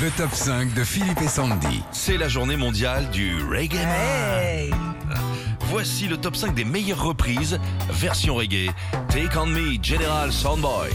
[0.00, 1.82] Le top 5 de Philippe et Sandy.
[1.92, 3.76] C'est la journée mondiale du reggae.
[3.76, 4.70] Hey
[5.66, 7.58] Voici le top 5 des meilleures reprises,
[7.90, 8.70] version reggae.
[9.10, 10.88] Take on me, General Soundboy.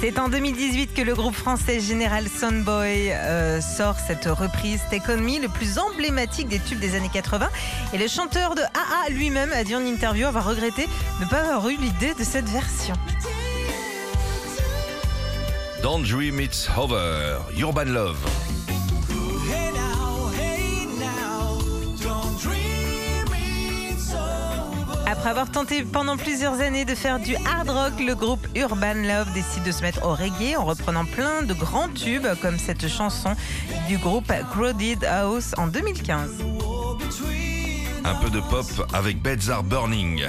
[0.00, 5.16] C'est en 2018 que le groupe français Général Soundboy euh, sort cette reprise Take On
[5.16, 7.48] Me, le plus emblématique des tubes des années 80.
[7.92, 10.86] Et le chanteur de AA lui-même a dit en interview avoir regretté
[11.18, 12.94] de ne pas avoir eu l'idée de cette version.
[15.82, 18.18] Don't Dream It's Over, Urban Love.
[25.10, 29.32] Après avoir tenté pendant plusieurs années de faire du hard rock, le groupe Urban Love
[29.32, 33.34] décide de se mettre au reggae en reprenant plein de grands tubes comme cette chanson
[33.88, 36.44] du groupe Crowded House en 2015.
[38.04, 40.28] Un peu de pop avec Beds Are Burning.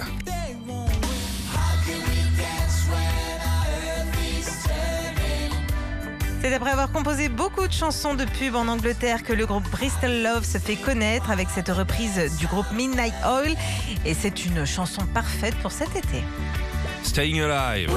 [6.41, 10.23] C'est après avoir composé beaucoup de chansons de pub en Angleterre que le groupe Bristol
[10.23, 13.55] Love se fait connaître avec cette reprise du groupe Midnight Oil.
[14.05, 16.23] Et c'est une chanson parfaite pour cet été.
[17.03, 17.89] Staying Alive.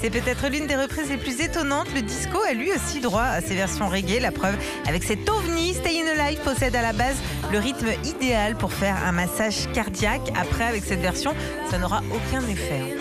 [0.00, 1.88] C'est peut-être l'une des reprises les plus étonnantes.
[1.94, 4.18] Le disco a lui aussi droit à ses versions reggae.
[4.18, 4.56] La preuve,
[4.86, 7.16] avec cet ovni, Stay in Alive possède à la base
[7.52, 10.32] le rythme idéal pour faire un massage cardiaque.
[10.40, 11.34] Après, avec cette version,
[11.70, 12.96] ça n'aura aucun effet.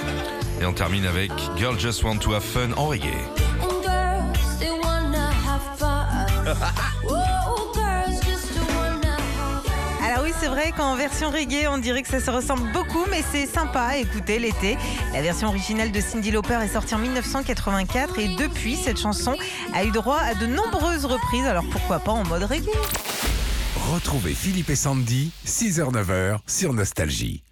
[0.61, 3.07] Et on termine avec Girl Just Want to Have Fun en reggae.
[10.39, 13.81] c'est vrai qu'en version reggae, on dirait que ça se ressemble beaucoup, mais c'est sympa
[13.81, 14.77] à écouter l'été.
[15.13, 19.35] La version originale de Cindy Lauper est sortie en 1984 et depuis, cette chanson
[19.73, 21.45] a eu droit à de nombreuses reprises.
[21.45, 22.69] Alors pourquoi pas en mode reggae?
[23.91, 27.43] Retrouvez Philippe et Sandy, 6h-9h sur Nostalgie.